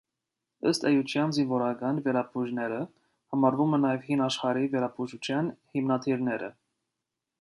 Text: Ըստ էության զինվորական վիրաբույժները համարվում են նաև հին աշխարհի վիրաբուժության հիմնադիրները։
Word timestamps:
Ըստ 0.69 0.85
էության 0.91 1.33
զինվորական 1.37 1.99
վիրաբույժները 2.07 2.79
համարվում 3.35 3.77
են 3.79 3.85
նաև 3.87 4.09
հին 4.09 4.25
աշխարհի 4.29 4.73
վիրաբուժության 4.73 5.53
հիմնադիրները։ 5.77 6.51